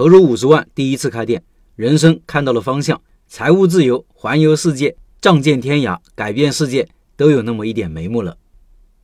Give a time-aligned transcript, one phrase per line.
[0.00, 1.42] 投入五十万，第一次开店，
[1.76, 6.88] 人生看到了方向，财务自由，环游世界，仗剑天涯，改变世界，
[7.18, 8.38] 都有那么一点眉目了。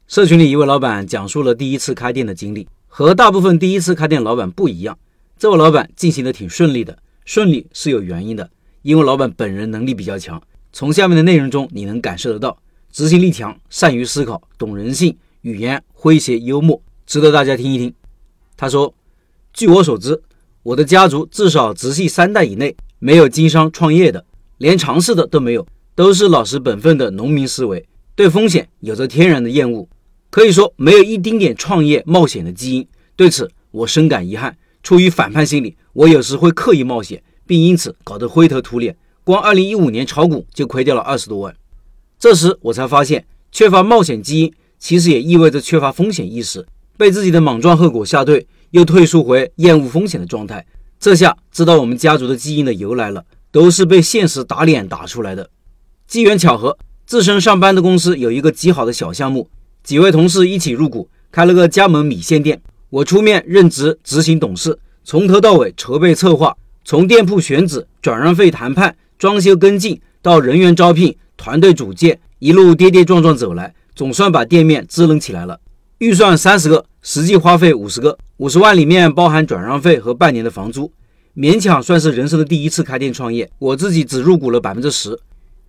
[0.08, 4.98] 社群里一位老板讲述了第一次开店的经历，和大部分第一次开店老板不一样。
[5.38, 8.48] 这位老板进行的挺顺利的，顺利是有原因的，
[8.80, 10.42] 因为老板本人能力比较强。
[10.72, 12.56] 从下面的内容中你能感受得到，
[12.90, 17.92] 执行力强，善于思考，懂人性，语言诙谐幽默，值得大家听一听。
[18.56, 18.94] 他说
[19.52, 20.22] ：“据我所知，
[20.66, 24.24] 我的家族至少直系三代以内没有经商创业的，
[24.58, 29.88] 连尝试的都没有，都是老实本分的农民思维，对风险有着天然的厌恶，
[30.28, 32.84] 可以说没有一丁点创业冒险的基因。
[33.14, 38.96] 对此，我深感遗憾。”出于反叛心理，我有时会刻意冒险，并因此搞得灰头土脸。
[39.22, 41.54] 光2015年炒股就亏掉了二十多万。
[42.18, 50.64] 这时我才发现，缺乏冒险基因，其实也意味着缺乏风险意识，被自己的莽撞后果吓退，又退缩回厌恶风险的状态。
[50.98, 55.50] 这下知道我们家族的基因的由来了，都是被现实打脸打出来的。
[56.06, 59.48] 机缘巧合，自身上班的公司有一个极好的小项目，
[59.82, 62.60] 几位同事一起入股，开了个加盟米线店。
[62.88, 75.60] 我出面任职执行董事，从头到尾筹备策划，从店铺选址、转让费谈判、装修跟进到人员招聘、团队组建，一路跌跌撞撞走来，总算把店面支棱起来了。
[75.98, 80.90] 预算三十个，实际花费五十个，五十万里面包含转让费和半年的房租，
[81.36, 83.48] 勉强算是人生的第一次开店创业。
[83.60, 85.16] 我自己只入股了百分之十，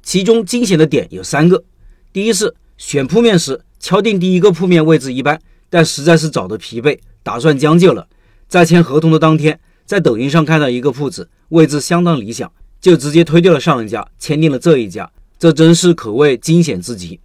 [0.02, 1.64] 其中惊险的点有三个：
[2.12, 5.40] 第一是选铺面时敲定第一个铺面位置一般。
[5.70, 8.08] 但实在是找得疲惫，打算将就了。
[8.48, 15.12] 在签合同的当天，在抖音上看到一个铺子，位置相当理想，就直接推掉了上一家，签订了这一家。
[15.38, 17.20] 这真是可谓惊险之极。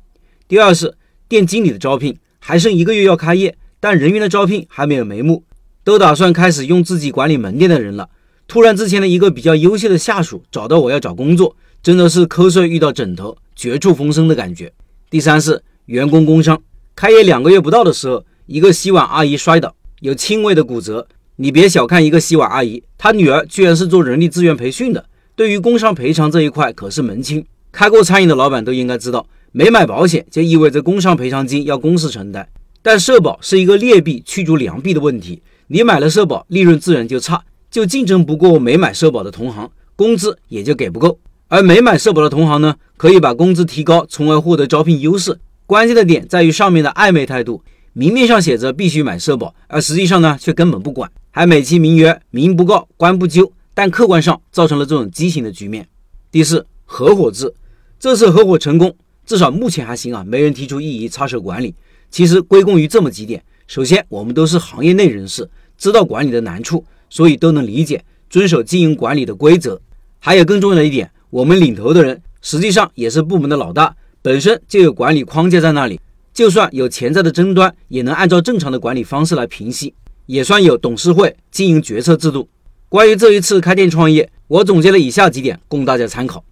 [0.47, 0.95] 第二是
[1.29, 5.43] 店经理的招聘，还剩一个月要开业，但人员的招聘还没有眉目，
[5.83, 8.09] 都打算开始用自己管理门店的人了。
[8.47, 14.73] 突然之前的一个比较优秀的下属找到我要找工作，真的是瞌睡遇到枕头，绝处逢生的感觉。
[15.11, 16.63] 第三是员工工伤，
[16.95, 18.25] 开业两个月不到的时候。
[18.47, 21.09] 一个洗碗阿姨摔倒，有轻微的骨折。
[21.37, 25.05] 你别小看一个洗碗阿姨，她女儿居然是做人力资源培训的，
[25.35, 27.45] 对于工伤赔偿这一块可是门清。
[27.73, 32.47] 开过餐饮的老板都应该知道，没买保险就意味着工伤赔偿金要公司承担。
[32.83, 41.19] 但社保是一个劣币驱逐良币的问题，你买了社保，利润自然就差，就竞争不过没买社保的同行，工资也就给不够。
[41.47, 45.39] 而没买社保的同行呢，可以把工资提高，从而获得招聘优势。
[45.65, 47.63] 关键的点在于上面的暧昧态度。
[47.95, 55.87] 明面上写着必须买社保，而实际上呢却根本不管，还美其名曰民不告官不究，但客观上造成了这种畸形的局面。
[56.31, 57.53] 第四，合伙制，
[58.01, 61.75] 这次合伙成功，至少目前还行啊，没人提出异议插手管理。
[62.13, 69.81] 其实归功于这么几点：首先，我们都是行业内人士，知道管理的难处，所以都能理解遵守经营管理的规则。
[70.19, 75.99] 还有更重要的一点，我们领头的人实际上也是部门的老大，本身就有管理框架在那里。
[76.35, 79.95] 就算有潜在的争端，也能按照正常的管理方式来平息，
[80.27, 82.49] 也算有董事会经营决策制度。
[82.91, 86.45] 关于这一次开店创业，我总结了以下几点供大家参考：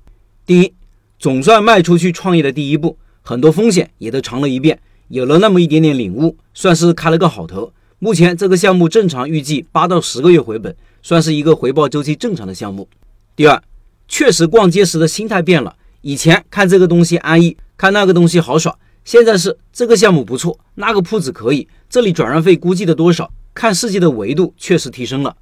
[0.46, 0.72] 第一，
[1.18, 4.78] 总算迈出去创业的第一步，很多风险也都尝了一遍，
[5.10, 7.72] 有了那么一点点领悟，算是开了个好头。
[7.98, 12.88] 目前这个项目正常预计八到十个月回本，算是一个回报周期正常的项目。
[13.34, 13.60] 第二，
[14.06, 18.78] 确实逛街时的心态变了，以前看这个东西安逸，看那个东西好耍。
[19.04, 23.32] 现在是这个项目不错，那个铺子可以，这里转让费估计的多少？
[23.52, 25.36] 看世界的维度确实提升了。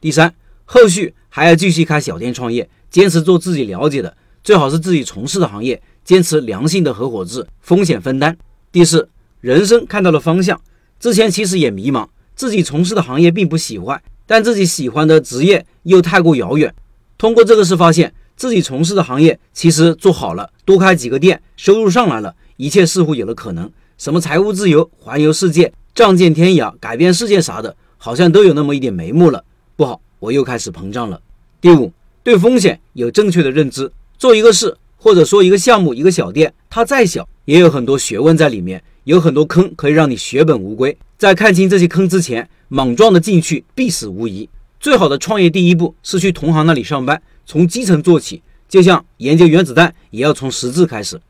[0.00, 8.34] 第三，后续还要继续开小店创业，坚持做自己了解的，最好是自己从事的行业，坚持良性的合伙制，风险分担。
[8.72, 9.08] 第四，
[9.40, 10.60] 人生看到了方向，
[10.98, 16.74] 之前其实也迷茫，自己从事的行业并不喜欢，但自己喜欢的职业又太过遥远。
[17.18, 18.12] 通过这个事发现。
[18.36, 23.70] 自己从事的行业其实做好了，多开几个店，收入上来了，一切似乎有了可能。
[23.98, 29.44] 什么财务自由、环游世界、仗剑天涯、改变世界啥的，好像都有那么一点眉目了。
[29.76, 31.20] 不好，我又开始膨胀了。
[31.60, 31.92] 第五，
[32.22, 33.92] 对风险有正确的认知。
[34.16, 40.96] 做一个事，或者说一个项目、一个小店，它再小，也有很多学问在里面，有很多坑可以让你血本无归。
[41.18, 44.48] 在看清这些坑之前，莽撞的进去必死无疑。
[44.78, 47.20] 最好的创业第一步是去同行那里上班。
[47.44, 51.20] 从基层做起，就像研究原子弹，也要从实质开始。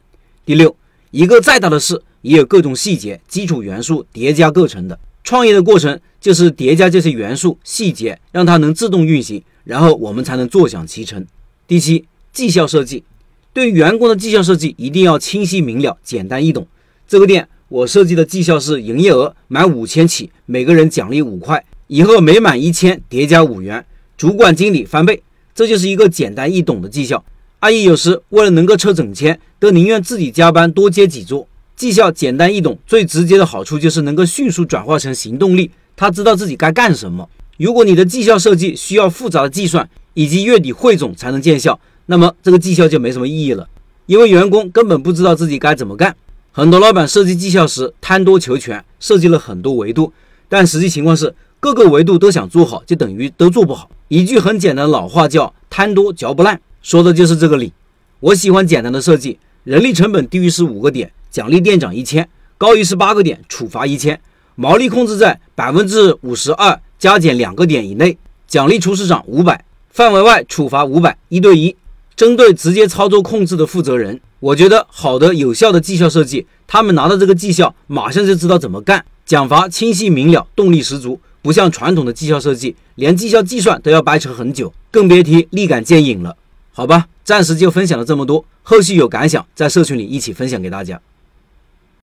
[0.44, 0.76] 第六，
[1.10, 4.98] 一个再大的事，也有各种细节、基础元素叠加构成的。
[5.24, 11.26] 创业的过程就是叠加这些元素、细节，让它能自动运行，然后我们才能坐享其成。
[11.66, 13.02] 第七，绩效设计，
[13.52, 16.66] 对员工的绩效设计一定要清晰明了、简单易懂。
[17.08, 21.58] 这个店我设计的绩效是：营业额满五千起，每个人奖励五块；
[21.88, 23.84] 以后每满一千叠加五元。
[24.16, 25.22] 主管经理翻倍，
[25.54, 27.24] 这就是一个简单易懂的绩效。
[27.58, 31.46] 阿姨有时为了能够抽整签，都宁愿自己加班多接几桌。
[31.74, 35.70] 绩效简单易懂，最直接的好处就是能够迅速转化成行动力。
[35.96, 37.28] 他知道自己该干什么。
[37.56, 41.78] 如果你的绩效设计需要复杂的计算以及月底汇总才能见效，
[42.10, 43.68] 那么这个绩效就没什么意义了，
[44.06, 46.16] 因为员工根本不知道自己该怎么干。
[46.50, 50.12] 很多老板设计绩效时贪多求全，设计了很多维度，
[50.48, 53.88] 但实际情况是各个维度都想做好，就等于都做不好。
[54.08, 57.72] 一句很简单的老话叫“贪多嚼不烂”，说的就是这个理。
[58.18, 61.12] 我喜欢简单的设计，人力成本低于十五个点。
[61.30, 62.28] 奖励店长一千，
[62.58, 64.20] 高于十八个点处罚一千，
[64.56, 68.18] 毛利控制在百分之五十二加减两个点以内，
[68.48, 71.76] 奖励厨师长五百，范围外处罚五百，一对一，
[72.20, 74.20] 针对直接操作控制的负责人。
[74.40, 86.36] 我觉得好的有效的绩效设计，他们拿到这个绩效，马上就知道怎么干，奖罚清晰明了，动力十足，不像传统的绩效设计，连绩效计算都要掰扯很久，更别提立竿见影了。
[86.72, 91.00] 好吧，暂时就分享了这么多，后续有感想在社群里一起分享给大家。